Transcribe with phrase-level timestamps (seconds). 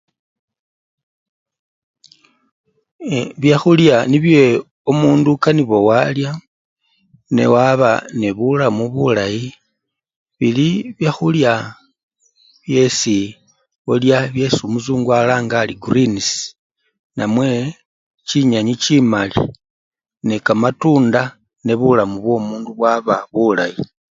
[3.15, 3.17] "E!
[3.41, 4.41] byakhulya nibye
[4.91, 6.31] omundu okanibwa walya
[7.35, 9.45] newaba nebulamu bulayi
[10.39, 11.51] bili byakhulya
[12.63, 13.19] byesi
[13.91, 16.27] ulya byesi omusungu alanga arii ""greens""
[17.17, 17.49] namwe
[18.27, 19.41] chinyenyi chimali
[20.27, 21.21] nekamatunda
[21.65, 23.79] nebulamu bwo mundu bwaba bulayi."